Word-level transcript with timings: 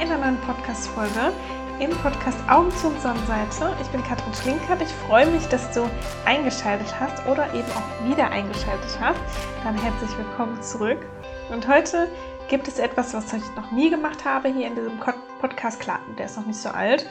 bei 0.00 0.06
einer 0.06 0.16
neuen 0.16 0.40
Podcast-Folge 0.40 1.30
im 1.78 1.90
Podcast 1.90 2.38
Augen 2.48 2.70
zu 2.70 2.86
und 2.86 3.02
Sonnenseite. 3.02 3.76
Ich 3.82 3.88
bin 3.88 4.02
Katrin 4.02 4.32
Schlinkert. 4.32 4.80
Ich 4.80 4.88
freue 4.88 5.26
mich, 5.26 5.44
dass 5.48 5.70
du 5.72 5.90
eingeschaltet 6.24 6.98
hast 6.98 7.26
oder 7.26 7.52
eben 7.52 7.68
auch 7.72 8.08
wieder 8.08 8.30
eingeschaltet 8.30 8.98
hast. 8.98 9.20
Dann 9.62 9.76
herzlich 9.76 10.16
willkommen 10.16 10.62
zurück. 10.62 11.04
Und 11.52 11.68
heute 11.68 12.08
gibt 12.48 12.66
es 12.66 12.78
etwas, 12.78 13.12
was 13.12 13.30
ich 13.34 13.42
noch 13.56 13.72
nie 13.72 13.90
gemacht 13.90 14.24
habe 14.24 14.48
hier 14.48 14.68
in 14.68 14.74
diesem 14.74 14.98
Podcast. 15.38 15.80
Klar, 15.80 16.00
der 16.18 16.26
ist 16.26 16.38
noch 16.38 16.46
nicht 16.46 16.60
so 16.60 16.70
alt, 16.70 17.04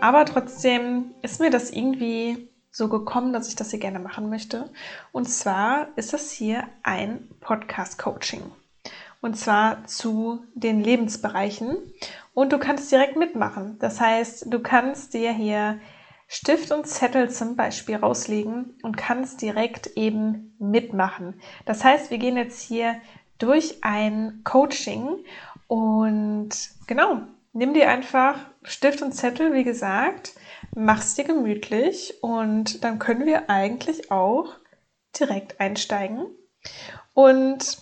aber 0.00 0.26
trotzdem 0.26 1.14
ist 1.22 1.40
mir 1.40 1.48
das 1.48 1.70
irgendwie 1.70 2.50
so 2.70 2.90
gekommen, 2.90 3.32
dass 3.32 3.48
ich 3.48 3.56
das 3.56 3.70
hier 3.70 3.80
gerne 3.80 4.00
machen 4.00 4.28
möchte. 4.28 4.70
Und 5.12 5.30
zwar 5.30 5.88
ist 5.96 6.12
das 6.12 6.30
hier 6.30 6.64
ein 6.82 7.26
Podcast-Coaching 7.40 8.42
und 9.24 9.38
zwar 9.38 9.86
zu 9.86 10.44
den 10.52 10.84
Lebensbereichen. 10.84 11.78
Und 12.34 12.52
du 12.52 12.58
kannst 12.58 12.92
direkt 12.92 13.16
mitmachen. 13.16 13.78
Das 13.78 13.98
heißt, 13.98 14.52
du 14.52 14.60
kannst 14.60 15.14
dir 15.14 15.32
hier 15.32 15.80
Stift 16.28 16.70
und 16.72 16.86
Zettel 16.86 17.30
zum 17.30 17.56
Beispiel 17.56 17.96
rauslegen 17.96 18.78
und 18.82 18.98
kannst 18.98 19.40
direkt 19.40 19.86
eben 19.96 20.54
mitmachen. 20.58 21.40
Das 21.64 21.82
heißt, 21.82 22.10
wir 22.10 22.18
gehen 22.18 22.36
jetzt 22.36 22.60
hier 22.60 22.96
durch 23.38 23.82
ein 23.82 24.42
Coaching 24.44 25.24
und 25.68 26.50
genau, 26.86 27.22
nimm 27.54 27.72
dir 27.72 27.88
einfach 27.88 28.38
Stift 28.62 29.00
und 29.00 29.12
Zettel, 29.12 29.54
wie 29.54 29.64
gesagt, 29.64 30.34
mach's 30.74 31.14
dir 31.14 31.24
gemütlich 31.24 32.22
und 32.22 32.84
dann 32.84 32.98
können 32.98 33.24
wir 33.24 33.48
eigentlich 33.48 34.10
auch 34.10 34.52
direkt 35.18 35.60
einsteigen. 35.60 36.26
Und 37.14 37.78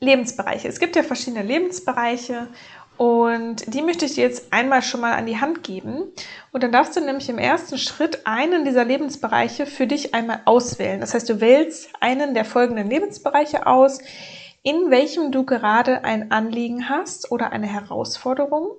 Lebensbereiche. 0.00 0.68
Es 0.68 0.78
gibt 0.78 0.96
ja 0.96 1.02
verschiedene 1.02 1.42
Lebensbereiche 1.42 2.48
und 2.96 3.74
die 3.74 3.82
möchte 3.82 4.06
ich 4.06 4.14
dir 4.14 4.24
jetzt 4.24 4.52
einmal 4.52 4.80
schon 4.80 5.00
mal 5.00 5.12
an 5.12 5.26
die 5.26 5.38
Hand 5.38 5.62
geben. 5.62 6.04
Und 6.52 6.62
dann 6.62 6.72
darfst 6.72 6.96
du 6.96 7.00
nämlich 7.00 7.28
im 7.28 7.38
ersten 7.38 7.78
Schritt 7.78 8.26
einen 8.26 8.64
dieser 8.64 8.84
Lebensbereiche 8.84 9.66
für 9.66 9.86
dich 9.86 10.14
einmal 10.14 10.40
auswählen. 10.46 11.00
Das 11.00 11.12
heißt, 11.12 11.28
du 11.28 11.40
wählst 11.40 11.90
einen 12.00 12.34
der 12.34 12.44
folgenden 12.46 12.88
Lebensbereiche 12.88 13.66
aus, 13.66 13.98
in 14.62 14.90
welchem 14.90 15.30
du 15.30 15.44
gerade 15.44 16.04
ein 16.04 16.30
Anliegen 16.32 16.88
hast 16.88 17.30
oder 17.30 17.52
eine 17.52 17.66
Herausforderung. 17.66 18.70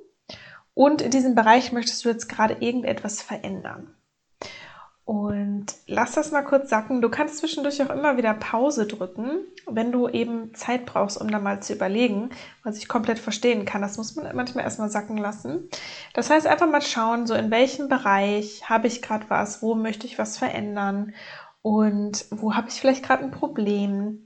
Und 0.74 1.02
in 1.02 1.12
diesem 1.12 1.36
Bereich 1.36 1.72
möchtest 1.72 2.04
du 2.04 2.10
jetzt 2.10 2.28
gerade 2.28 2.58
irgendetwas 2.60 3.22
verändern. 3.22 3.96
Und 5.08 5.68
lass 5.88 6.12
das 6.12 6.32
mal 6.32 6.42
kurz 6.42 6.70
sacken. 6.70 7.02
Du 7.02 7.08
kannst 7.08 7.38
zwischendurch 7.38 7.82
auch 7.82 7.92
immer 7.92 8.18
wieder 8.18 8.34
Pause 8.34 8.88
drücken, 8.88 9.46
wenn 9.66 9.94
du 9.94 10.10
eben 10.10 10.54
Zeit 10.54 10.86
brauchst, 10.86 11.18
um 11.22 11.32
da 11.32 11.40
mal 11.40 11.64
zu 11.64 11.72
überlegen, 11.72 12.32
was 12.62 12.78
ich 12.78 12.90
komplett 12.90 13.18
verstehen 13.18 13.64
kann. 13.64 13.82
Das 13.82 13.96
muss 13.96 14.18
man 14.18 14.36
manchmal 14.36 14.66
erstmal 14.66 14.90
sacken 14.90 15.16
lassen. 15.16 15.70
Das 16.14 16.30
heißt, 16.30 16.46
einfach 16.46 16.70
mal 16.70 16.82
schauen, 16.82 17.26
so 17.26 17.36
in 17.36 17.52
welchem 17.52 17.88
Bereich 17.88 18.70
habe 18.70 18.88
ich 18.88 19.02
gerade 19.02 19.30
was, 19.30 19.62
wo 19.62 19.76
möchte 19.76 20.06
ich 20.06 20.20
was 20.20 20.38
verändern 20.38 21.14
und 21.62 22.26
wo 22.30 22.56
habe 22.56 22.68
ich 22.68 22.82
vielleicht 22.82 23.06
gerade 23.06 23.24
ein 23.24 23.32
Problem. 23.32 24.26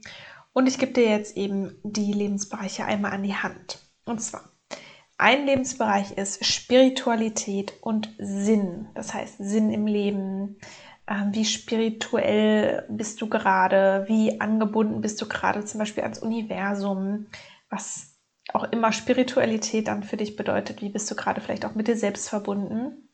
Und 0.52 0.66
ich 0.66 0.80
gebe 0.80 0.90
dir 0.90 1.08
jetzt 1.08 1.36
eben 1.36 1.78
die 1.84 2.12
Lebensbereiche 2.12 2.84
einmal 2.84 3.12
an 3.12 3.22
die 3.22 3.36
Hand. 3.36 3.78
Und 4.04 4.20
zwar 4.20 4.51
ein 5.22 5.46
Lebensbereich 5.46 6.18
ist 6.18 6.44
Spiritualität 6.44 7.74
und 7.80 8.12
Sinn. 8.18 8.88
Das 8.94 9.14
heißt 9.14 9.36
Sinn 9.38 9.70
im 9.70 9.86
Leben. 9.86 10.58
Ähm, 11.06 11.28
wie 11.30 11.44
spirituell 11.44 12.84
bist 12.88 13.20
du 13.22 13.28
gerade? 13.28 14.04
Wie 14.08 14.40
angebunden 14.40 15.00
bist 15.00 15.22
du 15.22 15.28
gerade 15.28 15.64
zum 15.64 15.78
Beispiel 15.78 16.02
ans 16.02 16.18
Universum? 16.18 17.28
Was 17.70 18.18
auch 18.52 18.64
immer 18.72 18.90
Spiritualität 18.90 19.86
dann 19.86 20.02
für 20.02 20.16
dich 20.16 20.34
bedeutet. 20.34 20.82
Wie 20.82 20.88
bist 20.88 21.08
du 21.08 21.14
gerade 21.14 21.40
vielleicht 21.40 21.64
auch 21.64 21.76
mit 21.76 21.86
dir 21.86 21.96
selbst 21.96 22.28
verbunden? 22.28 23.08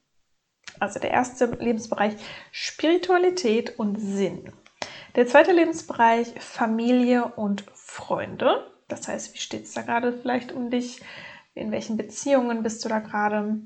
Also 0.81 1.01
der 1.01 1.11
erste 1.11 1.45
Lebensbereich 1.61 2.15
Spiritualität 2.51 3.79
und 3.79 3.97
Sinn. 4.01 4.51
Der 5.15 5.27
zweite 5.27 5.53
Lebensbereich 5.53 6.29
Familie 6.41 7.27
und 7.37 7.65
Freunde. 7.75 8.73
Das 8.89 9.09
heißt, 9.09 9.35
wie 9.35 9.39
steht 9.39 9.65
es 9.65 9.75
da 9.75 9.83
gerade 9.83 10.15
vielleicht 10.15 10.53
um 10.53 10.71
dich? 10.71 11.03
In 11.59 11.71
welchen 11.71 11.97
Beziehungen 11.97 12.63
bist 12.63 12.85
du 12.85 12.89
da 12.89 12.99
gerade. 13.01 13.61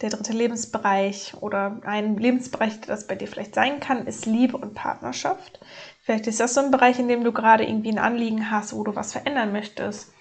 Der 0.00 0.10
dritte 0.10 0.32
Lebensbereich 0.32 1.34
oder 1.40 1.80
ein 1.84 2.16
Lebensbereich, 2.16 2.80
der 2.80 2.88
das 2.88 3.06
bei 3.06 3.14
dir 3.14 3.28
vielleicht 3.28 3.54
sein 3.54 3.80
kann, 3.80 4.06
ist 4.06 4.26
Liebe 4.26 4.56
und 4.56 4.74
Partnerschaft. 4.74 5.60
Vielleicht 6.02 6.26
ist 6.26 6.40
das 6.40 6.54
so 6.54 6.60
ein 6.60 6.70
Bereich, 6.70 6.98
in 6.98 7.08
dem 7.08 7.24
du 7.24 7.32
gerade 7.32 7.64
irgendwie 7.64 7.90
ein 7.90 7.98
Anliegen 7.98 8.50
hast, 8.50 8.74
wo 8.74 8.84
du 8.84 8.94
was 8.96 9.12
verändern 9.12 9.52
möchtest. 9.52 10.12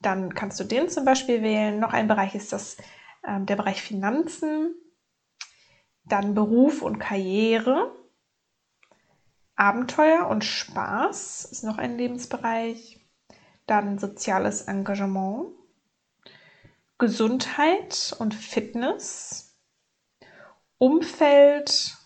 Dann 0.00 0.34
kannst 0.34 0.60
du 0.60 0.64
den 0.64 0.88
zum 0.88 1.04
Beispiel 1.04 1.42
wählen. 1.42 1.80
Noch 1.80 1.92
ein 1.92 2.08
Bereich 2.08 2.34
ist 2.34 2.52
das 2.52 2.76
äh, 3.22 3.40
der 3.40 3.56
Bereich 3.56 3.82
Finanzen, 3.82 4.74
dann 6.04 6.34
Beruf 6.34 6.82
und 6.82 6.98
Karriere, 6.98 7.96
Abenteuer 9.54 10.26
und 10.28 10.44
Spaß 10.44 11.44
ist 11.44 11.62
noch 11.62 11.78
ein 11.78 11.96
Lebensbereich, 11.96 13.06
dann 13.66 13.98
soziales 13.98 14.62
Engagement, 14.62 15.54
Gesundheit 17.02 18.14
und 18.20 18.32
Fitness, 18.32 19.58
Umfeld, 20.78 21.96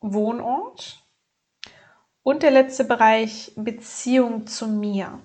Wohnort 0.00 1.04
und 2.24 2.42
der 2.42 2.50
letzte 2.50 2.82
Bereich 2.82 3.52
Beziehung 3.54 4.48
zu 4.48 4.66
mir. 4.66 5.20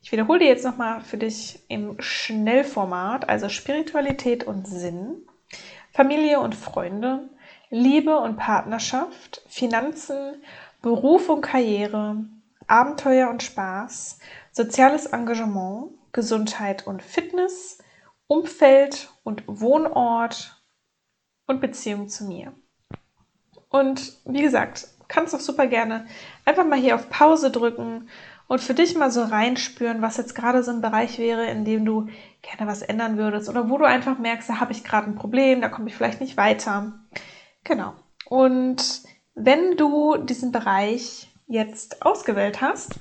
Ich 0.00 0.12
wiederhole 0.12 0.38
dir 0.38 0.48
jetzt 0.48 0.64
nochmal 0.64 1.02
für 1.02 1.18
dich 1.18 1.62
im 1.68 2.00
Schnellformat, 2.00 3.28
also 3.28 3.50
Spiritualität 3.50 4.44
und 4.44 4.66
Sinn, 4.66 5.28
Familie 5.92 6.40
und 6.40 6.54
Freunde, 6.54 7.28
Liebe 7.68 8.18
und 8.18 8.38
Partnerschaft, 8.38 9.42
Finanzen, 9.46 10.42
Beruf 10.80 11.28
und 11.28 11.42
Karriere, 11.42 12.24
Abenteuer 12.66 13.28
und 13.28 13.42
Spaß, 13.42 14.20
soziales 14.52 15.04
Engagement, 15.04 15.90
Gesundheit 16.12 16.86
und 16.86 17.02
Fitness, 17.02 17.79
Umfeld 18.30 19.08
und 19.24 19.42
Wohnort 19.48 20.62
und 21.48 21.60
Beziehung 21.60 22.08
zu 22.08 22.24
mir. 22.24 22.52
Und 23.68 24.18
wie 24.24 24.40
gesagt, 24.40 24.86
kannst 25.08 25.34
auch 25.34 25.40
super 25.40 25.66
gerne 25.66 26.06
einfach 26.44 26.64
mal 26.64 26.78
hier 26.78 26.94
auf 26.94 27.10
Pause 27.10 27.50
drücken 27.50 28.08
und 28.46 28.60
für 28.60 28.74
dich 28.74 28.94
mal 28.94 29.10
so 29.10 29.24
reinspüren, 29.24 30.00
was 30.00 30.16
jetzt 30.16 30.36
gerade 30.36 30.62
so 30.62 30.70
ein 30.70 30.80
Bereich 30.80 31.18
wäre, 31.18 31.46
in 31.46 31.64
dem 31.64 31.84
du 31.84 32.06
gerne 32.40 32.70
was 32.70 32.82
ändern 32.82 33.18
würdest 33.18 33.48
oder 33.48 33.68
wo 33.68 33.78
du 33.78 33.84
einfach 33.84 34.16
merkst, 34.16 34.48
da 34.48 34.60
habe 34.60 34.70
ich 34.70 34.84
gerade 34.84 35.08
ein 35.08 35.16
Problem, 35.16 35.60
da 35.60 35.68
komme 35.68 35.88
ich 35.88 35.96
vielleicht 35.96 36.20
nicht 36.20 36.36
weiter. 36.36 37.00
Genau. 37.64 37.94
Und 38.26 39.02
wenn 39.34 39.76
du 39.76 40.18
diesen 40.18 40.52
Bereich 40.52 41.32
jetzt 41.48 42.06
ausgewählt 42.06 42.60
hast, 42.60 43.00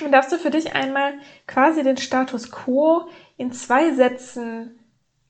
dann 0.00 0.12
darfst 0.12 0.32
du 0.32 0.38
für 0.38 0.50
dich 0.50 0.74
einmal 0.74 1.14
quasi 1.46 1.82
den 1.82 1.96
Status 1.96 2.50
quo 2.50 3.08
in 3.36 3.52
zwei 3.52 3.92
Sätzen 3.94 4.78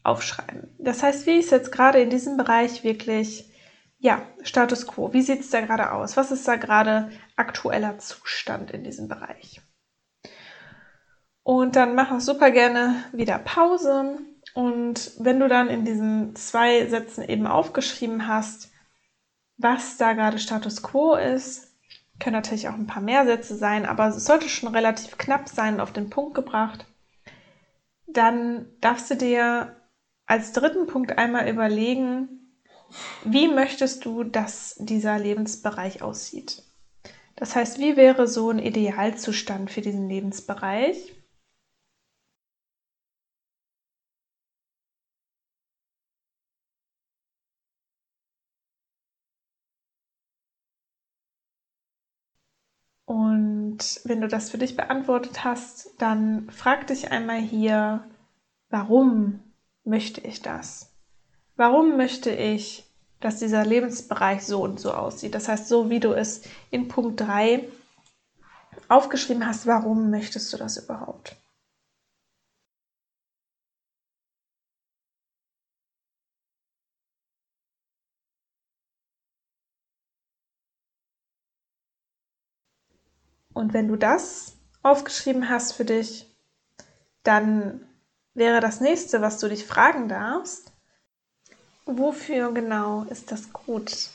aufschreiben. 0.02 0.74
Das 0.78 1.02
heißt, 1.02 1.26
wie 1.26 1.38
ist 1.38 1.50
jetzt 1.50 1.72
gerade 1.72 2.00
in 2.00 2.10
diesem 2.10 2.36
Bereich 2.36 2.84
wirklich, 2.84 3.50
ja, 3.98 4.22
Status 4.42 4.86
quo? 4.86 5.12
Wie 5.12 5.22
sieht 5.22 5.40
es 5.40 5.50
da 5.50 5.60
gerade 5.60 5.92
aus? 5.92 6.16
Was 6.16 6.30
ist 6.30 6.46
da 6.46 6.56
gerade 6.56 7.10
aktueller 7.36 7.98
Zustand 7.98 8.70
in 8.70 8.84
diesem 8.84 9.08
Bereich? 9.08 9.60
Und 11.42 11.76
dann 11.76 11.94
mach 11.94 12.10
auch 12.10 12.20
super 12.20 12.50
gerne 12.50 13.04
wieder 13.12 13.38
Pause. 13.38 14.19
Und 14.54 15.12
wenn 15.19 15.40
du 15.40 15.48
dann 15.48 15.69
in 15.69 15.84
diesen 15.84 16.37
zwei 16.37 16.87
Sätzen 16.87 17.25
eben 17.25 17.46
aufgeschrieben 17.46 18.28
hast, 18.28 18.70
was 19.56 19.96
da 19.96 20.12
gerade 20.12 20.38
Status 20.38 20.82
quo 20.82 21.14
ist, 21.14 21.68
können 22.19 22.35
natürlich 22.35 22.69
auch 22.69 22.75
ein 22.75 22.87
paar 22.87 23.03
mehr 23.03 23.25
Sätze 23.25 23.56
sein, 23.56 23.87
aber 23.87 24.09
es 24.09 24.25
sollte 24.25 24.49
schon 24.49 24.69
relativ 24.69 25.19
knapp 25.19 25.49
sein 25.49 25.75
und 25.75 25.81
auf 25.81 25.93
den 25.93 26.11
Punkt 26.11 26.35
gebracht. 26.35 26.87
Dann 28.06 28.67
darfst 28.81 29.11
du 29.11 29.17
dir 29.17 29.76
als 30.26 30.53
dritten 30.53 30.87
Punkt 30.87 31.19
einmal 31.19 31.49
überlegen, 31.49 32.29
wie 33.25 33.49
möchtest 33.49 34.05
du, 34.05 34.25
dass 34.25 34.75
dieser 34.79 35.19
Lebensbereich 35.19 36.03
aussieht? 36.03 36.62
Das 37.37 37.55
heißt, 37.55 37.79
wie 37.79 37.97
wäre 37.97 38.26
so 38.26 38.50
ein 38.50 38.59
Idealzustand 38.59 39.70
für 39.70 39.81
diesen 39.81 40.09
Lebensbereich? 40.09 41.15
Und 53.78 54.00
wenn 54.02 54.20
du 54.20 54.26
das 54.26 54.50
für 54.50 54.58
dich 54.58 54.75
beantwortet 54.75 55.44
hast, 55.44 55.90
dann 55.98 56.50
frag 56.50 56.88
dich 56.88 57.12
einmal 57.12 57.38
hier, 57.38 58.02
warum 58.70 59.38
möchte 59.84 60.20
ich 60.20 60.42
das? 60.42 60.90
Warum 61.54 61.96
möchte 61.96 62.32
ich, 62.32 62.90
dass 63.20 63.38
dieser 63.38 63.64
Lebensbereich 63.64 64.44
so 64.44 64.64
und 64.64 64.80
so 64.80 64.92
aussieht? 64.92 65.36
Das 65.36 65.46
heißt, 65.46 65.69
so 65.69 65.90
wie 65.90 66.00
du 66.00 66.12
es 66.12 66.42
in 66.72 66.88
Punkt 66.88 67.20
3 67.20 67.69
aufgeschrieben 68.88 69.46
hast, 69.46 69.69
warum 69.69 70.10
möchtest 70.10 70.52
du 70.52 70.56
das 70.56 70.76
überhaupt? 70.78 71.36
Und 83.58 83.72
wenn 83.72 83.88
du 83.88 83.96
das 83.96 84.52
aufgeschrieben 84.84 85.49
hast 85.49 85.72
für 85.72 85.84
dich, 85.84 86.32
dann 87.25 87.84
wäre 88.32 88.60
das 88.60 88.81
nächste, 88.81 89.20
was 89.20 89.40
du 89.40 89.49
dich 89.49 89.66
fragen 89.66 90.08
darfst, 90.08 90.70
wofür 91.84 92.52
genau 92.52 93.02
ist 93.10 93.32
das 93.32 93.52
gut? 93.52 94.10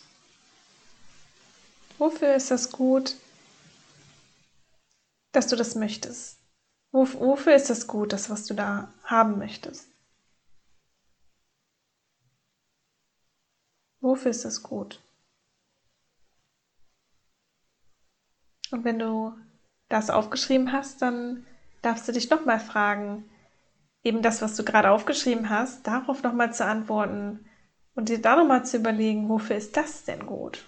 Wofür 1.98 2.36
ist 2.36 2.52
das 2.52 2.72
gut, 2.72 3.18
dass 5.34 5.48
du 5.48 5.58
das 5.58 5.76
möchtest? 5.76 6.38
Wofür 6.94 7.54
ist 7.54 7.70
das 7.70 7.86
gut, 7.88 8.14
das, 8.14 8.30
was 8.30 8.46
du 8.46 8.54
da 8.54 8.94
haben 9.04 9.40
möchtest? 9.40 9.90
Wofür 14.00 14.32
ist 14.32 14.46
das 14.46 14.64
gut? 14.64 15.02
Und 18.74 18.86
wenn 18.86 18.98
du 18.98 19.38
das 19.88 20.10
aufgeschrieben 20.10 20.72
hast, 20.72 21.04
dann 21.04 21.46
darfst 21.84 22.08
du 22.08 22.12
dich 22.12 22.32
nochmal 22.32 22.60
fragen, 22.60 23.30
eben 24.04 24.24
das, 24.24 24.42
was 24.42 24.56
du 24.56 24.66
gerade 24.66 24.90
aufgeschrieben 24.90 25.52
hast, 25.52 25.86
darauf 25.86 26.24
nochmal 26.24 26.52
zu 26.56 26.66
antworten 26.66 27.48
und 27.94 28.10
dir 28.10 28.20
da 28.20 28.36
nochmal 28.36 28.66
zu 28.66 28.78
überlegen, 28.78 29.30
wofür 29.30 29.58
ist 29.58 29.78
das 29.78 30.06
denn 30.06 30.26
gut? 30.26 30.68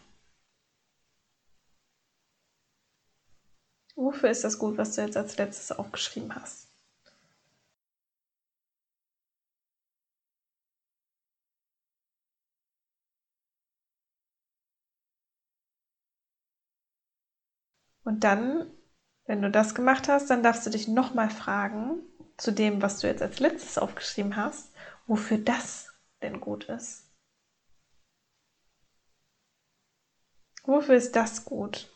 Wofür 3.95 4.29
ist 4.29 4.43
das 4.43 4.59
gut, 4.59 4.77
was 4.77 4.93
du 4.93 5.01
jetzt 5.01 5.17
als 5.17 5.37
letztes 5.37 5.71
aufgeschrieben 5.71 6.35
hast? 6.35 6.74
Und 18.05 18.23
dann, 18.23 18.71
wenn 19.25 19.41
du 19.41 19.49
das 19.51 19.75
gemacht 19.75 20.07
hast, 20.07 20.29
dann 20.29 20.43
darfst 20.43 20.65
du 20.65 20.69
dich 20.69 20.87
nochmal 20.87 21.29
fragen, 21.29 22.03
zu 22.37 22.51
dem, 22.51 22.81
was 22.81 22.99
du 22.99 23.07
jetzt 23.07 23.21
als 23.21 23.39
letztes 23.39 23.77
aufgeschrieben 23.77 24.35
hast, 24.35 24.71
wofür 25.07 25.39
das 25.39 25.93
denn 26.21 26.39
gut 26.39 26.65
ist. 26.65 27.03
Wofür 30.65 30.95
ist 30.95 31.15
das 31.15 31.45
gut? 31.45 31.89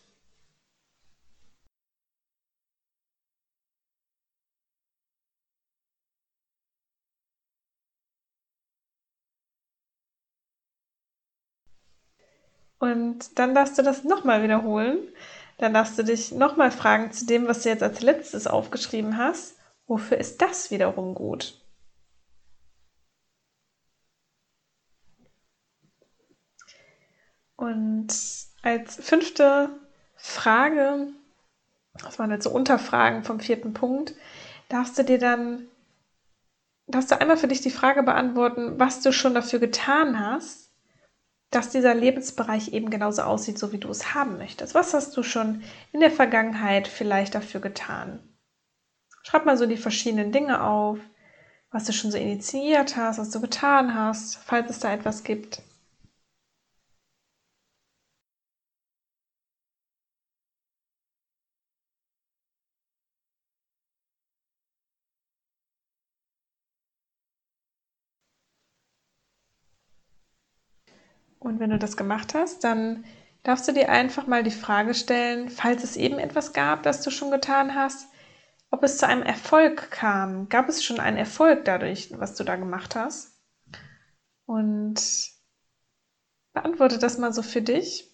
Und 12.80 13.38
dann 13.38 13.54
darfst 13.54 13.78
du 13.78 13.84
das 13.84 14.04
nochmal 14.04 14.42
wiederholen. 14.42 15.00
Dann 15.60 15.74
darfst 15.74 16.00
du 16.00 16.04
dich 16.04 16.32
nochmal 16.32 16.72
fragen 16.72 17.12
zu 17.12 17.26
dem, 17.26 17.48
was 17.48 17.64
du 17.64 17.70
jetzt 17.70 17.84
als 17.84 18.02
letztes 18.02 18.48
aufgeschrieben 18.48 19.18
hast. 19.18 19.58
Wofür 19.88 20.18
ist 20.18 20.42
das 20.42 20.72
wiederum 20.72 21.14
gut? 21.14 21.62
Und 27.58 28.08
als 28.62 28.96
fünfte 28.96 29.70
Frage, 30.16 31.08
das 31.94 32.18
waren 32.18 32.32
jetzt 32.32 32.46
so 32.46 32.52
Unterfragen 32.52 33.26
vom 33.26 33.42
vierten 33.42 33.74
Punkt, 33.74 34.16
darfst 34.70 34.98
du 34.98 35.04
dir 35.04 35.20
dann, 35.20 35.68
darfst 36.88 37.12
du 37.12 37.20
einmal 37.20 37.36
für 37.36 37.50
dich 37.50 37.60
die 37.60 37.70
Frage 37.70 38.04
beantworten, 38.04 38.80
was 38.80 39.02
du 39.02 39.12
schon 39.12 39.34
dafür 39.34 39.60
getan 39.60 40.26
hast, 40.26 40.69
dass 41.52 41.70
dieser 41.70 41.96
Lebensbereich 41.96 42.74
eben 42.74 42.90
genauso 42.90 43.24
aussieht, 43.24 43.58
so 43.58 43.72
wie 43.72 43.80
du 43.80 43.90
es 43.90 44.14
haben 44.14 44.38
möchtest. 44.38 44.76
Was 44.76 44.94
hast 44.94 45.18
du 45.18 45.24
schon 45.24 45.64
in 45.92 46.00
der 46.00 46.12
Vergangenheit 46.12 46.88
vielleicht 46.88 47.34
dafür 47.36 47.60
getan? 47.60 48.20
Schreib 49.24 49.46
mal 49.46 49.58
so 49.58 49.66
die 49.66 49.78
verschiedenen 49.78 50.32
Dinge 50.32 50.64
auf, 50.64 51.00
was 51.72 51.86
du 51.86 51.94
schon 51.94 52.12
so 52.12 52.18
initiiert 52.18 52.96
hast, 52.96 53.20
was 53.20 53.32
du 53.32 53.42
getan 53.42 53.94
hast, 53.94 54.38
falls 54.38 54.70
es 54.70 54.80
da 54.80 54.94
etwas 54.94 55.24
gibt. 55.24 55.62
Und 71.40 71.60
wenn 71.60 71.70
du 71.70 71.80
das 71.80 71.98
gemacht 71.98 72.34
hast, 72.34 72.64
dann 72.64 73.06
darfst 73.44 73.68
du 73.68 73.72
dir 73.72 73.90
einfach 73.90 74.28
mal 74.28 74.44
die 74.44 74.52
Frage 74.52 74.94
stellen, 74.94 75.50
falls 75.50 75.84
es 75.84 75.96
eben 75.96 76.20
etwas 76.20 76.54
gab, 76.54 76.84
das 76.84 77.02
du 77.02 77.12
schon 77.12 77.32
getan 77.32 77.76
hast, 77.76 78.08
ob 78.72 78.84
es 78.84 78.98
zu 78.98 79.08
einem 79.08 79.24
Erfolg 79.24 79.90
kam. 79.90 80.50
Gab 80.50 80.70
es 80.70 80.84
schon 80.84 81.00
einen 81.00 81.18
Erfolg 81.18 81.66
dadurch, 81.66 82.12
was 82.20 82.36
du 82.36 82.44
da 82.44 82.56
gemacht 82.56 82.96
hast? 82.96 83.38
Und 84.46 85.02
beantworte 86.54 87.00
das 87.00 87.18
mal 87.18 87.34
so 87.34 87.42
für 87.42 87.62
dich. 87.62 88.10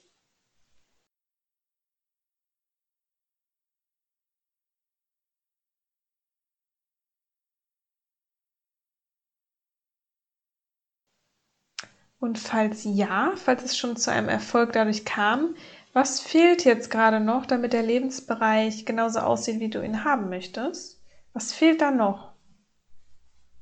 Und 12.19 12.39
falls 12.39 12.83
ja, 12.83 13.33
falls 13.35 13.63
es 13.63 13.77
schon 13.77 13.97
zu 13.97 14.11
einem 14.11 14.29
Erfolg 14.29 14.73
dadurch 14.73 15.05
kam, 15.05 15.55
was 15.93 16.19
fehlt 16.19 16.65
jetzt 16.65 16.89
gerade 16.89 17.19
noch, 17.19 17.45
damit 17.45 17.73
der 17.73 17.83
Lebensbereich 17.83 18.85
genauso 18.85 19.19
aussieht, 19.19 19.59
wie 19.59 19.69
du 19.69 19.81
ihn 19.83 20.03
haben 20.03 20.29
möchtest? 20.29 21.01
Was 21.33 21.53
fehlt 21.53 21.81
da 21.81 21.91
noch? 21.91 22.33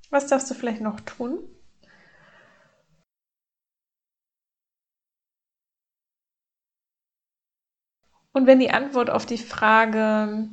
Was 0.09 0.27
darfst 0.27 0.49
du 0.49 0.55
vielleicht 0.55 0.81
noch 0.81 0.99
tun? 1.01 1.39
Und 8.31 8.47
wenn 8.47 8.59
die 8.59 8.71
Antwort 8.71 9.09
auf 9.09 9.25
die 9.25 9.37
Frage 9.37 10.49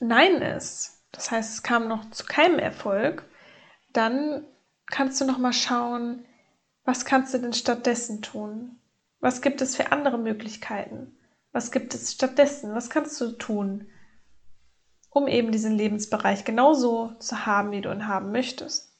Nein 0.00 0.40
ist, 0.40 1.02
das 1.12 1.30
heißt, 1.30 1.54
es 1.54 1.62
kam 1.62 1.88
noch 1.88 2.10
zu 2.10 2.24
keinem 2.24 2.58
Erfolg, 2.58 3.24
dann 3.92 4.44
kannst 4.86 5.20
du 5.20 5.24
noch 5.24 5.38
mal 5.38 5.52
schauen, 5.52 6.24
was 6.88 7.04
kannst 7.04 7.34
du 7.34 7.38
denn 7.38 7.52
stattdessen 7.52 8.22
tun? 8.22 8.80
Was 9.20 9.42
gibt 9.42 9.60
es 9.60 9.76
für 9.76 9.92
andere 9.92 10.16
Möglichkeiten? 10.16 11.14
Was 11.52 11.70
gibt 11.70 11.92
es 11.92 12.14
stattdessen? 12.14 12.74
Was 12.74 12.88
kannst 12.88 13.20
du 13.20 13.32
tun, 13.32 13.90
um 15.10 15.28
eben 15.28 15.52
diesen 15.52 15.72
Lebensbereich 15.72 16.46
genauso 16.46 17.12
zu 17.18 17.44
haben, 17.44 17.72
wie 17.72 17.82
du 17.82 17.92
ihn 17.92 18.08
haben 18.08 18.32
möchtest? 18.32 18.98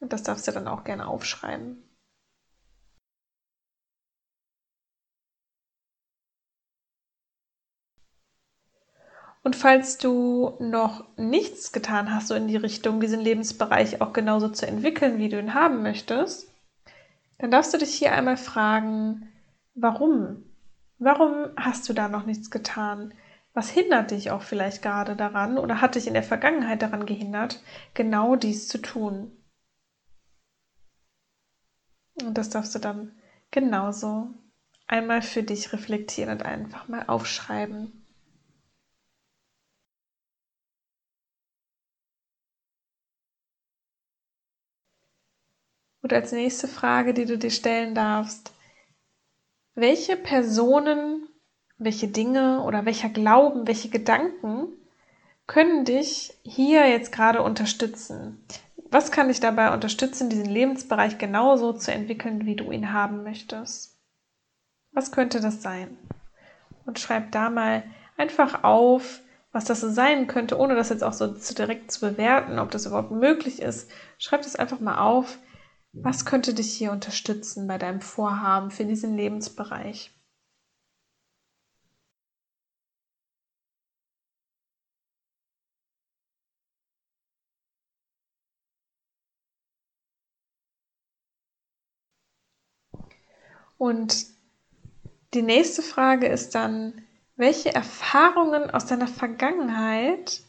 Und 0.00 0.12
das 0.12 0.24
darfst 0.24 0.48
du 0.48 0.50
dann 0.50 0.66
auch 0.66 0.82
gerne 0.82 1.06
aufschreiben. 1.06 1.85
Und 9.46 9.54
falls 9.54 9.96
du 9.96 10.56
noch 10.58 11.04
nichts 11.16 11.70
getan 11.70 12.12
hast, 12.12 12.26
so 12.26 12.34
in 12.34 12.48
die 12.48 12.56
Richtung, 12.56 12.98
diesen 12.98 13.20
Lebensbereich 13.20 14.00
auch 14.00 14.12
genauso 14.12 14.48
zu 14.48 14.66
entwickeln, 14.66 15.18
wie 15.18 15.28
du 15.28 15.38
ihn 15.38 15.54
haben 15.54 15.84
möchtest, 15.84 16.52
dann 17.38 17.52
darfst 17.52 17.72
du 17.72 17.78
dich 17.78 17.94
hier 17.94 18.10
einmal 18.10 18.38
fragen, 18.38 19.28
warum? 19.76 20.42
Warum 20.98 21.50
hast 21.56 21.88
du 21.88 21.92
da 21.92 22.08
noch 22.08 22.26
nichts 22.26 22.50
getan? 22.50 23.14
Was 23.54 23.70
hindert 23.70 24.10
dich 24.10 24.32
auch 24.32 24.42
vielleicht 24.42 24.82
gerade 24.82 25.14
daran 25.14 25.58
oder 25.58 25.80
hat 25.80 25.94
dich 25.94 26.08
in 26.08 26.14
der 26.14 26.24
Vergangenheit 26.24 26.82
daran 26.82 27.06
gehindert, 27.06 27.62
genau 27.94 28.34
dies 28.34 28.66
zu 28.66 28.78
tun? 28.78 29.30
Und 32.20 32.36
das 32.36 32.50
darfst 32.50 32.74
du 32.74 32.80
dann 32.80 33.12
genauso 33.52 34.34
einmal 34.88 35.22
für 35.22 35.44
dich 35.44 35.72
reflektieren 35.72 36.32
und 36.32 36.42
einfach 36.44 36.88
mal 36.88 37.04
aufschreiben. 37.06 38.05
Und 46.06 46.12
als 46.12 46.30
nächste 46.30 46.68
Frage, 46.68 47.14
die 47.14 47.24
du 47.24 47.36
dir 47.36 47.50
stellen 47.50 47.92
darfst, 47.96 48.52
welche 49.74 50.16
Personen, 50.16 51.26
welche 51.78 52.06
Dinge 52.06 52.62
oder 52.62 52.84
welcher 52.84 53.08
Glauben, 53.08 53.66
welche 53.66 53.88
Gedanken 53.88 54.68
können 55.48 55.84
dich 55.84 56.32
hier 56.44 56.88
jetzt 56.88 57.10
gerade 57.10 57.42
unterstützen? 57.42 58.40
Was 58.88 59.10
kann 59.10 59.26
dich 59.26 59.40
dabei 59.40 59.74
unterstützen, 59.74 60.30
diesen 60.30 60.46
Lebensbereich 60.46 61.18
genauso 61.18 61.72
zu 61.72 61.90
entwickeln, 61.90 62.46
wie 62.46 62.54
du 62.54 62.70
ihn 62.70 62.92
haben 62.92 63.24
möchtest? 63.24 63.98
Was 64.92 65.10
könnte 65.10 65.40
das 65.40 65.60
sein? 65.60 65.98
Und 66.84 67.00
schreib 67.00 67.32
da 67.32 67.50
mal 67.50 67.82
einfach 68.16 68.62
auf, 68.62 69.22
was 69.50 69.64
das 69.64 69.80
so 69.80 69.90
sein 69.90 70.28
könnte, 70.28 70.56
ohne 70.56 70.76
das 70.76 70.90
jetzt 70.90 71.02
auch 71.02 71.14
so 71.14 71.26
direkt 71.26 71.90
zu 71.90 71.98
bewerten, 71.98 72.60
ob 72.60 72.70
das 72.70 72.86
überhaupt 72.86 73.10
möglich 73.10 73.60
ist. 73.60 73.90
Schreib 74.18 74.42
das 74.42 74.54
einfach 74.54 74.78
mal 74.78 74.98
auf, 74.98 75.38
was 76.02 76.24
könnte 76.24 76.54
dich 76.54 76.72
hier 76.72 76.92
unterstützen 76.92 77.66
bei 77.66 77.78
deinem 77.78 78.00
Vorhaben 78.00 78.70
für 78.70 78.84
diesen 78.84 79.16
Lebensbereich? 79.16 80.12
Und 93.78 94.26
die 95.34 95.42
nächste 95.42 95.82
Frage 95.82 96.26
ist 96.28 96.54
dann, 96.54 97.02
welche 97.36 97.74
Erfahrungen 97.74 98.70
aus 98.70 98.86
deiner 98.86 99.08
Vergangenheit 99.08 100.42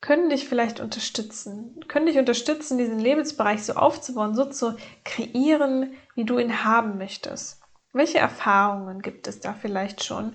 können 0.00 0.30
dich 0.30 0.48
vielleicht 0.48 0.80
unterstützen, 0.80 1.84
können 1.88 2.06
dich 2.06 2.18
unterstützen, 2.18 2.78
diesen 2.78 3.00
Lebensbereich 3.00 3.64
so 3.64 3.74
aufzubauen, 3.74 4.34
so 4.34 4.44
zu 4.44 4.76
kreieren, 5.04 5.94
wie 6.14 6.24
du 6.24 6.38
ihn 6.38 6.64
haben 6.64 6.98
möchtest. 6.98 7.60
Welche 7.92 8.18
Erfahrungen 8.18 9.02
gibt 9.02 9.26
es 9.26 9.40
da 9.40 9.54
vielleicht 9.54 10.04
schon, 10.04 10.34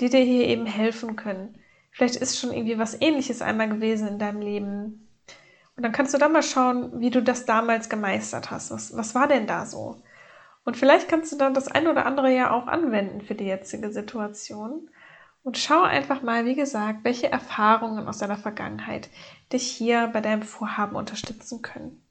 die 0.00 0.08
dir 0.08 0.24
hier 0.24 0.46
eben 0.46 0.66
helfen 0.66 1.16
können? 1.16 1.58
Vielleicht 1.90 2.16
ist 2.16 2.38
schon 2.38 2.52
irgendwie 2.52 2.78
was 2.78 3.00
ähnliches 3.00 3.42
einmal 3.42 3.68
gewesen 3.68 4.08
in 4.08 4.18
deinem 4.18 4.40
Leben. 4.40 5.08
Und 5.76 5.82
dann 5.82 5.92
kannst 5.92 6.14
du 6.14 6.18
da 6.18 6.28
mal 6.28 6.42
schauen, 6.42 7.00
wie 7.00 7.10
du 7.10 7.22
das 7.22 7.44
damals 7.46 7.88
gemeistert 7.88 8.50
hast. 8.50 8.70
Was, 8.70 8.96
was 8.96 9.14
war 9.14 9.28
denn 9.28 9.46
da 9.46 9.66
so? 9.66 10.02
Und 10.64 10.76
vielleicht 10.76 11.08
kannst 11.08 11.30
du 11.30 11.36
dann 11.36 11.52
das 11.52 11.68
eine 11.68 11.90
oder 11.90 12.06
andere 12.06 12.34
ja 12.34 12.50
auch 12.50 12.66
anwenden 12.66 13.20
für 13.20 13.34
die 13.34 13.44
jetzige 13.44 13.92
Situation. 13.92 14.88
Und 15.44 15.58
schau 15.58 15.82
einfach 15.82 16.22
mal, 16.22 16.46
wie 16.46 16.54
gesagt, 16.54 17.04
welche 17.04 17.30
Erfahrungen 17.30 18.08
aus 18.08 18.18
deiner 18.18 18.38
Vergangenheit 18.38 19.10
dich 19.52 19.70
hier 19.70 20.08
bei 20.08 20.20
deinem 20.22 20.42
Vorhaben 20.42 20.96
unterstützen 20.96 21.60
können. 21.60 22.02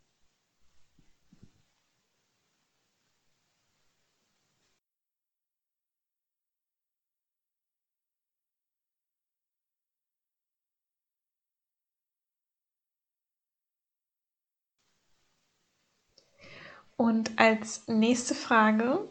Und 16.95 17.39
als 17.39 17.87
nächste 17.87 18.35
Frage, 18.35 19.09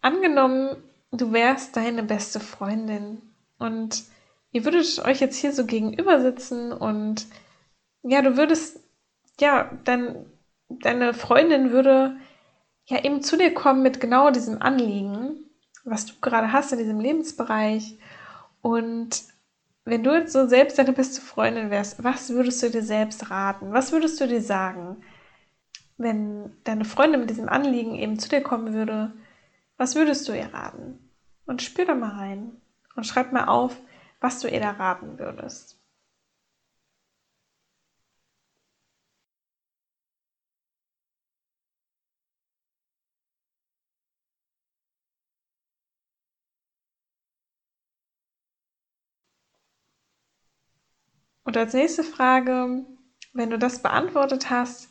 angenommen, 0.00 0.76
du 1.12 1.32
wärst 1.32 1.76
deine 1.76 2.02
beste 2.02 2.40
Freundin 2.40 3.22
und 3.58 4.04
ihr 4.52 4.64
würdet 4.64 5.04
euch 5.04 5.20
jetzt 5.20 5.36
hier 5.36 5.52
so 5.52 5.66
gegenüber 5.66 6.20
sitzen 6.20 6.72
und 6.72 7.26
ja, 8.02 8.22
du 8.22 8.36
würdest, 8.36 8.80
ja, 9.40 9.70
dann 9.84 10.26
deine 10.68 11.14
Freundin 11.14 11.72
würde 11.72 12.16
ja 12.86 13.04
eben 13.04 13.22
zu 13.22 13.36
dir 13.36 13.52
kommen 13.52 13.82
mit 13.82 14.00
genau 14.00 14.30
diesem 14.30 14.62
Anliegen, 14.62 15.44
was 15.84 16.06
du 16.06 16.14
gerade 16.20 16.52
hast 16.52 16.72
in 16.72 16.78
diesem 16.78 17.00
Lebensbereich. 17.00 17.98
Und 18.62 19.24
wenn 19.84 20.04
du 20.04 20.12
jetzt 20.12 20.32
so 20.32 20.46
selbst 20.46 20.78
deine 20.78 20.92
beste 20.92 21.20
Freundin 21.20 21.70
wärst, 21.70 22.02
was 22.02 22.30
würdest 22.30 22.62
du 22.62 22.70
dir 22.70 22.82
selbst 22.82 23.30
raten? 23.30 23.72
Was 23.72 23.92
würdest 23.92 24.20
du 24.20 24.26
dir 24.26 24.42
sagen, 24.42 24.98
wenn 25.98 26.52
deine 26.64 26.84
Freundin 26.84 27.20
mit 27.20 27.30
diesem 27.30 27.48
Anliegen 27.48 27.96
eben 27.96 28.18
zu 28.18 28.28
dir 28.28 28.42
kommen 28.42 28.72
würde? 28.72 29.12
Was 29.80 29.94
würdest 29.94 30.28
du 30.28 30.36
ihr 30.36 30.52
raten? 30.52 31.10
Und 31.46 31.62
spür 31.62 31.86
da 31.86 31.94
mal 31.94 32.10
rein 32.10 32.60
und 32.96 33.06
schreib 33.06 33.32
mal 33.32 33.46
auf, 33.46 33.80
was 34.20 34.38
du 34.40 34.46
ihr 34.46 34.60
da 34.60 34.72
raten 34.72 35.18
würdest. 35.18 35.80
Und 51.44 51.56
als 51.56 51.72
nächste 51.72 52.04
Frage, 52.04 52.84
wenn 53.32 53.48
du 53.48 53.58
das 53.58 53.80
beantwortet 53.80 54.50
hast, 54.50 54.90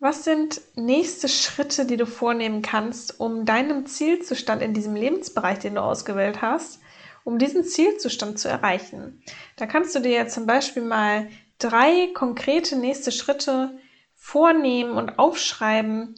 was 0.00 0.24
sind 0.24 0.62
nächste 0.76 1.28
Schritte, 1.28 1.84
die 1.84 1.98
du 1.98 2.06
vornehmen 2.06 2.62
kannst, 2.62 3.20
um 3.20 3.44
deinem 3.44 3.84
Zielzustand 3.84 4.62
in 4.62 4.72
diesem 4.72 4.96
Lebensbereich, 4.96 5.58
den 5.58 5.74
du 5.74 5.82
ausgewählt 5.82 6.40
hast, 6.40 6.80
um 7.22 7.38
diesen 7.38 7.64
Zielzustand 7.64 8.38
zu 8.38 8.48
erreichen? 8.48 9.22
Da 9.56 9.66
kannst 9.66 9.94
du 9.94 10.00
dir 10.00 10.26
zum 10.26 10.46
Beispiel 10.46 10.82
mal 10.82 11.28
drei 11.58 12.08
konkrete 12.14 12.76
nächste 12.76 13.12
Schritte 13.12 13.78
vornehmen 14.14 14.96
und 14.96 15.18
aufschreiben, 15.18 16.14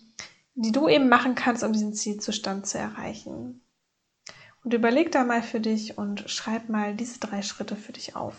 die 0.54 0.72
du 0.72 0.88
eben 0.88 1.08
machen 1.08 1.34
kannst, 1.34 1.64
um 1.64 1.72
diesen 1.72 1.92
Zielzustand 1.92 2.66
zu 2.68 2.78
erreichen. 2.78 3.62
Und 4.62 4.74
überleg 4.74 5.10
da 5.10 5.24
mal 5.24 5.42
für 5.42 5.58
dich 5.58 5.98
und 5.98 6.30
schreib 6.30 6.68
mal 6.68 6.94
diese 6.94 7.18
drei 7.18 7.42
Schritte 7.42 7.74
für 7.74 7.92
dich 7.92 8.14
auf. 8.14 8.36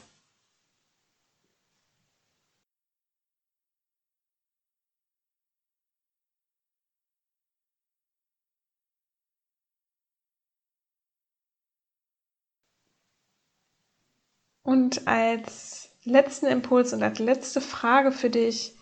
Und 14.63 15.07
als 15.07 15.89
letzten 16.03 16.47
Impuls 16.47 16.93
und 16.93 17.03
als 17.03 17.19
letzte 17.19 17.61
Frage 17.61 18.11
für 18.11 18.29
dich, 18.29 18.75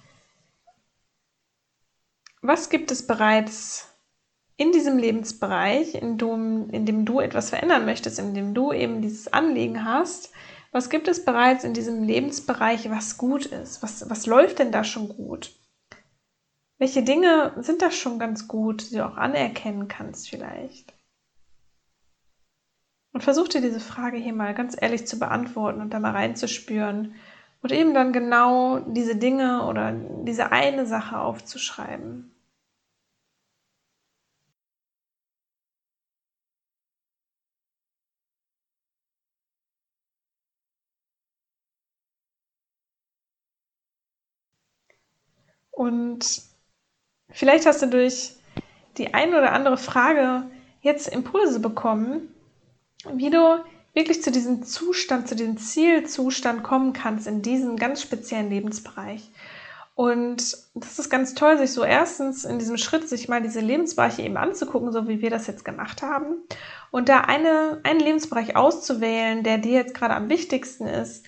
was 2.42 2.70
gibt 2.70 2.92
es 2.92 3.06
bereits 3.06 3.88
in 4.58 4.72
diesem 4.72 4.98
Lebensbereich, 4.98 5.96
in 5.96 6.18
dem, 6.18 6.70
in 6.70 6.86
dem 6.86 7.06
du 7.06 7.20
etwas 7.20 7.50
verändern 7.50 7.86
möchtest, 7.86 8.20
in 8.20 8.34
dem 8.34 8.54
du 8.54 8.72
eben 8.72 9.02
dieses 9.02 9.32
Anliegen 9.34 9.86
hast, 9.86 10.32
was 10.72 10.90
gibt 10.90 11.08
es 11.08 11.26
bereits 11.26 11.64
in 11.64 11.74
diesem 11.74 12.04
Lebensbereich, 12.04 12.90
was 12.90 13.18
gut 13.18 13.46
ist? 13.46 13.84
Was, 13.84 14.10
was 14.10 14.26
läuft 14.26 14.60
denn 14.60 14.72
da 14.72 14.84
schon 14.84 15.10
gut? 15.10 15.54
Welche 16.78 17.04
Dinge 17.04 17.54
sind 17.58 17.82
da 17.82 17.92
schon 17.92 18.20
ganz 18.20 18.48
gut, 18.48 18.90
die 18.90 18.96
du 18.96 19.06
auch 19.06 19.18
anerkennen 19.18 19.88
kannst 19.88 20.30
vielleicht? 20.30 20.94
Und 23.14 23.24
versuch 23.24 23.48
dir 23.48 23.62
diese 23.62 23.80
Frage 23.80 24.18
hier 24.18 24.34
mal 24.34 24.54
ganz 24.54 24.76
ehrlich 24.80 25.06
zu 25.08 25.20
beantworten 25.20 25.82
und 25.82 25.92
da 25.94 26.00
mal 26.00 26.12
reinzuspüren 26.12 27.16
und 27.62 27.72
eben 27.72 27.94
dann 27.94 28.14
genau 28.14 28.80
diese 28.80 29.16
Dinge 29.16 29.66
oder 29.66 29.92
diese 29.92 30.52
eine 30.52 30.86
Sache 30.86 31.20
aufzuschreiben. 31.20 32.32
Und 45.72 46.44
vielleicht 47.32 47.66
hast 47.66 47.82
du 47.82 47.88
durch 47.88 48.36
die 48.98 49.14
eine 49.14 49.38
oder 49.38 49.54
andere 49.54 49.78
Frage 49.78 50.44
jetzt 50.82 51.08
Impulse 51.08 51.60
bekommen, 51.60 52.34
wie 53.14 53.30
du 53.30 53.64
wirklich 53.94 54.24
zu 54.24 54.32
diesem 54.32 54.64
Zustand, 54.64 55.28
zu 55.28 55.36
diesem 55.36 55.58
Zielzustand 55.58 56.64
kommen 56.64 56.94
kannst 56.94 57.28
in 57.28 57.42
diesem 57.42 57.76
ganz 57.76 58.02
speziellen 58.02 58.50
Lebensbereich. 58.50 59.30
Und 59.94 60.58
das 60.74 61.00
ist 61.00 61.10
ganz 61.10 61.34
toll, 61.34 61.58
sich 61.58 61.74
so 61.74 61.84
erstens 61.84 62.46
in 62.46 62.60
diesem 62.60 62.78
Schritt 62.78 63.10
sich 63.10 63.28
mal 63.28 63.42
diese 63.42 63.60
Lebensbereiche 63.60 64.22
eben 64.22 64.38
anzugucken, 64.38 64.92
so 64.92 65.08
wie 65.08 65.22
wir 65.22 65.30
das 65.30 65.48
jetzt 65.48 65.66
gemacht 65.66 66.02
haben. 66.02 66.38
Und 66.92 67.10
da 67.10 67.20
eine, 67.22 67.82
einen 67.84 68.00
Lebensbereich 68.00 68.56
auszuwählen, 68.56 69.44
der 69.44 69.58
dir 69.58 69.74
jetzt 69.74 69.94
gerade 69.94 70.16
am 70.16 70.30
wichtigsten 70.30 70.88
ist 70.88 71.26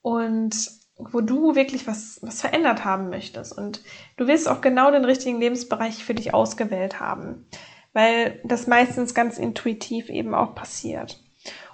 und 0.00 0.70
wo 0.96 1.20
du 1.20 1.54
wirklich 1.54 1.86
was, 1.86 2.18
was 2.22 2.40
verändert 2.40 2.86
haben 2.86 3.10
möchtest. 3.10 3.56
Und 3.56 3.82
du 4.16 4.26
wirst 4.26 4.48
auch 4.48 4.62
genau 4.62 4.90
den 4.90 5.04
richtigen 5.04 5.38
Lebensbereich 5.38 6.02
für 6.02 6.14
dich 6.14 6.32
ausgewählt 6.32 6.98
haben 6.98 7.46
weil 7.96 8.40
das 8.44 8.66
meistens 8.66 9.14
ganz 9.14 9.38
intuitiv 9.38 10.10
eben 10.10 10.34
auch 10.34 10.54
passiert. 10.54 11.18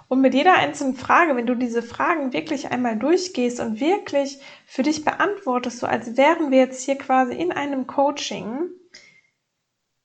Und 0.07 0.21
mit 0.21 0.33
jeder 0.33 0.53
einzelnen 0.53 0.95
Frage, 0.95 1.35
wenn 1.35 1.47
du 1.47 1.53
diese 1.53 1.81
Fragen 1.81 2.31
wirklich 2.31 2.71
einmal 2.71 2.95
durchgehst 2.95 3.59
und 3.59 3.81
wirklich 3.81 4.39
für 4.65 4.83
dich 4.83 5.03
beantwortest, 5.03 5.79
so 5.79 5.87
als 5.87 6.15
wären 6.15 6.49
wir 6.49 6.59
jetzt 6.59 6.81
hier 6.83 6.97
quasi 6.97 7.33
in 7.33 7.51
einem 7.51 7.87
Coaching 7.87 8.69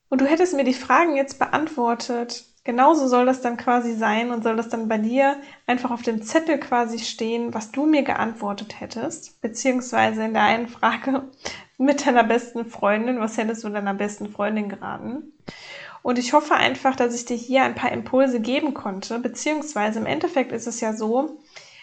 und 0.08 0.20
du 0.20 0.26
hättest 0.26 0.54
mir 0.54 0.64
die 0.64 0.74
Fragen 0.74 1.14
jetzt 1.14 1.38
beantwortet, 1.38 2.46
genauso 2.64 3.06
soll 3.06 3.24
das 3.24 3.40
dann 3.40 3.56
quasi 3.56 3.94
sein 3.94 4.32
und 4.32 4.42
soll 4.42 4.56
das 4.56 4.68
dann 4.68 4.88
bei 4.88 4.98
dir 4.98 5.36
einfach 5.68 5.92
auf 5.92 6.02
dem 6.02 6.22
Zettel 6.22 6.58
quasi 6.58 6.98
stehen, 6.98 7.54
was 7.54 7.70
du 7.70 7.86
mir 7.86 8.02
geantwortet 8.02 8.80
hättest, 8.80 9.40
beziehungsweise 9.40 10.24
in 10.24 10.32
der 10.32 10.42
einen 10.42 10.66
Frage 10.66 11.30
mit 11.78 12.04
deiner 12.04 12.24
besten 12.24 12.64
Freundin, 12.66 13.20
was 13.20 13.36
hättest 13.36 13.62
du 13.62 13.68
deiner 13.68 13.94
besten 13.94 14.30
Freundin 14.30 14.68
geraten? 14.68 15.32
Und 16.02 16.18
ich 16.18 16.32
hoffe 16.32 16.54
einfach, 16.54 16.96
dass 16.96 17.14
ich 17.14 17.24
dir 17.24 17.36
hier 17.36 17.62
ein 17.62 17.74
paar 17.74 17.92
Impulse 17.92 18.40
geben 18.40 18.74
konnte, 18.74 19.18
beziehungsweise 19.18 19.98
im 19.98 20.06
Endeffekt 20.06 20.52
ist 20.52 20.66
es 20.66 20.80
ja 20.80 20.92
so, 20.92 21.38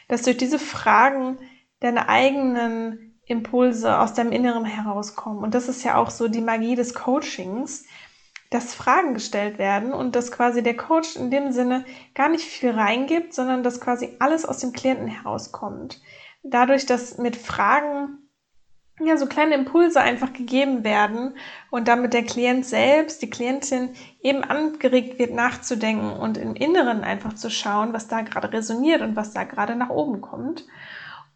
dass 0.07 0.23
durch 0.23 0.37
diese 0.37 0.59
Fragen 0.59 1.37
deine 1.79 2.09
eigenen 2.09 3.19
Impulse 3.25 3.99
aus 3.99 4.13
deinem 4.13 4.31
Inneren 4.31 4.65
herauskommen. 4.65 5.43
Und 5.43 5.55
das 5.55 5.67
ist 5.67 5.83
ja 5.83 5.95
auch 5.97 6.09
so 6.09 6.27
die 6.27 6.41
Magie 6.41 6.75
des 6.75 6.93
Coachings, 6.93 7.85
dass 8.51 8.75
Fragen 8.75 9.15
gestellt 9.15 9.57
werden 9.57 9.91
und 9.91 10.15
dass 10.15 10.31
quasi 10.31 10.61
der 10.61 10.77
Coach 10.77 11.15
in 11.15 11.31
dem 11.31 11.51
Sinne 11.51 11.83
gar 12.13 12.29
nicht 12.29 12.45
viel 12.45 12.71
reingibt, 12.71 13.33
sondern 13.33 13.63
dass 13.63 13.81
quasi 13.81 14.15
alles 14.19 14.45
aus 14.45 14.59
dem 14.59 14.71
Klienten 14.71 15.07
herauskommt. 15.07 15.99
Dadurch, 16.43 16.85
dass 16.85 17.17
mit 17.17 17.35
Fragen 17.35 18.24
ja, 18.99 19.17
so 19.17 19.25
kleine 19.25 19.55
Impulse 19.55 19.99
einfach 19.99 20.31
gegeben 20.31 20.83
werden 20.83 21.35
und 21.69 21.87
damit 21.87 22.13
der 22.13 22.23
Klient 22.23 22.65
selbst, 22.65 23.21
die 23.21 23.29
Klientin 23.29 23.89
eben 24.21 24.43
angeregt 24.43 25.19
wird, 25.19 25.33
nachzudenken 25.33 26.11
und 26.11 26.37
im 26.37 26.55
Inneren 26.55 27.03
einfach 27.03 27.33
zu 27.33 27.49
schauen, 27.49 27.91
was 27.91 28.07
da 28.07 28.21
gerade 28.21 28.53
resoniert 28.53 29.01
und 29.01 29.15
was 29.15 29.33
da 29.33 29.43
gerade 29.43 29.75
nach 29.75 29.89
oben 29.89 30.21
kommt. 30.21 30.65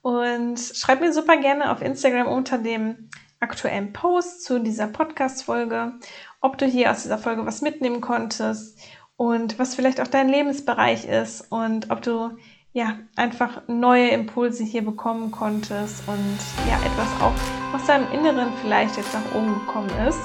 Und 0.01 0.57
schreib 0.57 1.01
mir 1.01 1.11
super 1.11 1.35
gerne 1.35 1.71
auf 1.71 1.81
Instagram 1.81 2.27
unter 2.27 2.57
dem 2.57 3.09
aktuellen 3.41 3.91
Post 3.91 4.43
zu 4.43 4.59
dieser 4.59 4.87
Podcast-Folge, 4.87 5.93
ob 6.39 6.57
du 6.57 6.65
hier 6.65 6.91
aus 6.91 7.03
dieser 7.03 7.17
Folge 7.17 7.45
was 7.45 7.61
mitnehmen 7.61 7.99
konntest 7.99 8.79
und 9.17 9.59
was 9.59 9.75
vielleicht 9.75 9.99
auch 9.99 10.07
dein 10.07 10.29
Lebensbereich 10.29 11.05
ist 11.05 11.51
und 11.51 11.91
ob 11.91 12.01
du 12.01 12.37
ja, 12.73 12.93
einfach 13.15 13.61
neue 13.67 14.09
Impulse 14.09 14.63
hier 14.63 14.83
bekommen 14.83 15.31
konntest 15.31 16.03
und 16.07 16.37
ja, 16.67 16.75
etwas 16.85 17.07
auch 17.21 17.75
aus 17.75 17.85
deinem 17.87 18.11
Inneren 18.11 18.51
vielleicht 18.61 18.97
jetzt 18.97 19.13
nach 19.13 19.35
oben 19.35 19.53
gekommen 19.65 19.89
ist. 20.07 20.19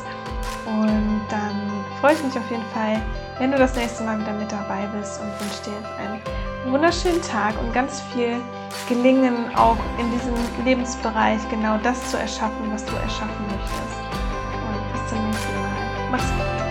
Und 0.66 1.22
dann 1.30 1.74
freue 2.00 2.14
ich 2.14 2.22
mich 2.22 2.36
auf 2.36 2.50
jeden 2.50 2.64
Fall, 2.74 3.00
wenn 3.38 3.50
du 3.50 3.58
das 3.58 3.74
nächste 3.76 4.04
Mal 4.04 4.20
wieder 4.20 4.32
mit 4.32 4.50
dabei 4.52 4.86
bist 4.98 5.20
und 5.20 5.28
wünsche 5.40 5.64
dir 5.64 5.76
jetzt 5.80 5.92
einen 5.98 6.72
wunderschönen 6.72 7.22
Tag 7.22 7.54
und 7.60 7.72
ganz 7.72 8.02
viel 8.12 8.40
Gelingen 8.88 9.54
auch 9.56 9.78
in 9.98 10.10
diesem 10.10 10.34
Lebensbereich 10.64 11.40
genau 11.50 11.78
das 11.82 12.10
zu 12.10 12.18
erschaffen, 12.18 12.70
was 12.70 12.84
du 12.84 12.94
erschaffen 12.96 13.46
möchtest. 13.46 13.98
Und 14.68 14.92
bis 14.92 15.10
zum 15.10 15.26
nächsten 15.26 15.54
Mal. 15.54 16.10
Mach's 16.10 16.24
gut. 16.24 16.63